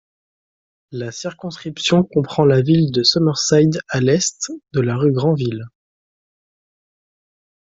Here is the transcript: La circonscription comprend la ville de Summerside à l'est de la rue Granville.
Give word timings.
La 0.89 1.11
circonscription 1.11 2.01
comprend 2.01 2.43
la 2.43 2.63
ville 2.63 2.91
de 2.91 3.03
Summerside 3.03 3.81
à 3.87 3.99
l'est 3.99 4.51
de 4.73 4.79
la 4.81 4.97
rue 4.97 5.11
Granville. 5.11 5.63